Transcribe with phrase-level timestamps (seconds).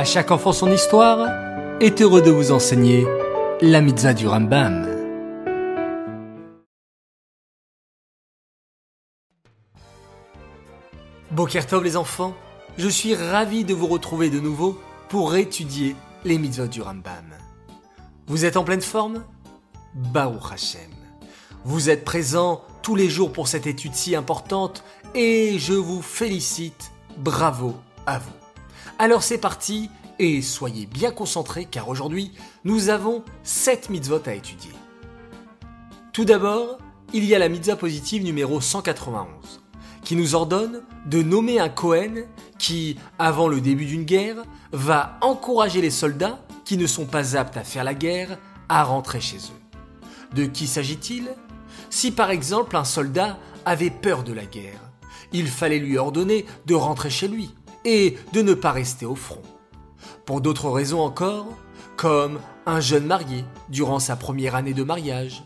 [0.00, 1.28] À chaque enfant son histoire
[1.78, 3.06] est heureux de vous enseigner
[3.60, 4.88] la mitzvah du Rambam.
[11.32, 12.32] Bokertov les enfants,
[12.78, 15.94] je suis ravi de vous retrouver de nouveau pour étudier
[16.24, 17.34] les mitzvahs du Rambam.
[18.26, 19.22] Vous êtes en pleine forme?
[19.92, 20.90] Baruch Hashem.
[21.64, 24.82] Vous êtes présents tous les jours pour cette étude si importante
[25.14, 26.90] et je vous félicite.
[27.18, 27.74] Bravo
[28.06, 28.39] à vous.
[28.98, 32.32] Alors c'est parti et soyez bien concentrés car aujourd'hui
[32.64, 34.72] nous avons 7 mitzvot à étudier.
[36.12, 36.78] Tout d'abord,
[37.12, 39.60] il y a la mitzvah positive numéro 191
[40.04, 42.24] qui nous ordonne de nommer un Kohen
[42.58, 47.56] qui, avant le début d'une guerre, va encourager les soldats qui ne sont pas aptes
[47.56, 50.34] à faire la guerre à rentrer chez eux.
[50.34, 51.28] De qui s'agit-il?
[51.90, 54.80] Si par exemple un soldat avait peur de la guerre,
[55.32, 59.42] il fallait lui ordonner de rentrer chez lui et de ne pas rester au front.
[60.26, 61.46] Pour d'autres raisons encore,
[61.96, 65.44] comme un jeune marié durant sa première année de mariage,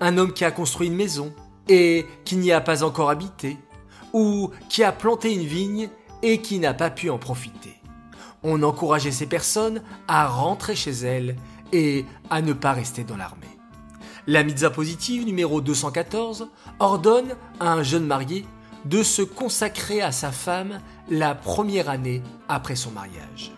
[0.00, 1.32] un homme qui a construit une maison
[1.68, 3.56] et qui n'y a pas encore habité,
[4.12, 5.88] ou qui a planté une vigne
[6.22, 7.74] et qui n'a pas pu en profiter.
[8.42, 11.36] On encourageait ces personnes à rentrer chez elles
[11.72, 13.46] et à ne pas rester dans l'armée.
[14.26, 18.44] La mitzvah positive numéro 214 ordonne à un jeune marié
[18.84, 23.52] de se consacrer à sa femme la première année après son mariage.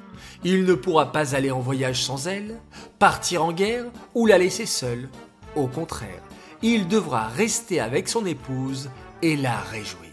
[0.45, 2.59] Il ne pourra pas aller en voyage sans elle,
[2.99, 5.09] partir en guerre ou la laisser seule.
[5.55, 6.23] Au contraire,
[6.63, 8.91] il devra rester avec son épouse
[9.23, 10.11] et la réjouir.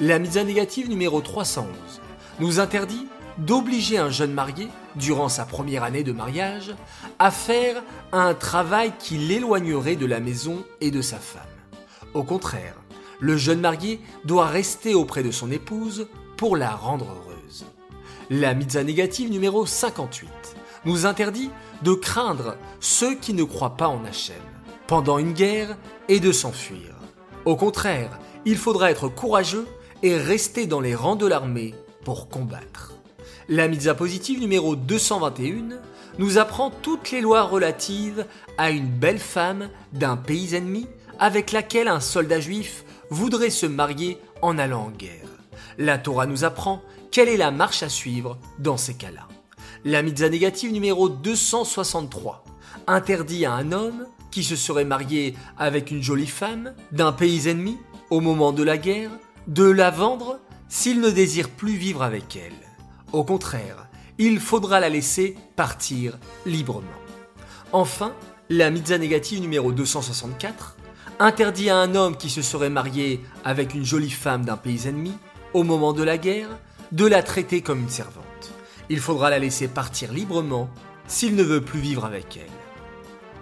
[0.00, 1.66] La mise négative numéro 311
[2.40, 3.06] nous interdit
[3.38, 6.74] d'obliger un jeune marié, durant sa première année de mariage,
[7.18, 7.82] à faire
[8.12, 11.42] un travail qui l'éloignerait de la maison et de sa femme.
[12.14, 12.74] Au contraire,
[13.20, 17.66] le jeune marié doit rester auprès de son épouse pour la rendre heureuse.
[18.30, 20.28] La mitzvah négative numéro 58
[20.84, 21.50] nous interdit
[21.82, 24.36] de craindre ceux qui ne croient pas en Hachem
[24.86, 25.76] pendant une guerre
[26.08, 26.94] et de s'enfuir.
[27.44, 29.66] Au contraire, il faudra être courageux
[30.02, 32.94] et rester dans les rangs de l'armée pour combattre.
[33.48, 35.78] La mitzvah positive numéro 221
[36.18, 38.26] nous apprend toutes les lois relatives
[38.58, 40.86] à une belle femme d'un pays ennemi
[41.18, 45.28] avec laquelle un soldat juif voudrait se marier en allant en guerre.
[45.78, 49.28] La Torah nous apprend quelle est la marche à suivre dans ces cas-là.
[49.84, 52.44] La mitzvah négative numéro 263
[52.86, 57.78] interdit à un homme qui se serait marié avec une jolie femme d'un pays ennemi
[58.10, 59.10] au moment de la guerre
[59.46, 62.52] de la vendre s'il ne désire plus vivre avec elle.
[63.12, 63.88] Au contraire,
[64.18, 66.86] il faudra la laisser partir librement.
[67.72, 68.14] Enfin,
[68.50, 70.76] la mitzvah négative numéro 264
[71.18, 75.14] interdit à un homme qui se serait marié avec une jolie femme d'un pays ennemi,
[75.54, 76.48] au moment de la guerre,
[76.92, 78.52] de la traiter comme une servante.
[78.88, 80.70] Il faudra la laisser partir librement
[81.06, 82.50] s'il ne veut plus vivre avec elle.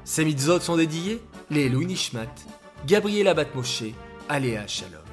[0.04, 2.26] Ces mitzvot sont dédiés les Louis Nishmat,
[2.86, 3.84] Gabriela Batmoshe,
[4.28, 5.05] Aléa Shalom.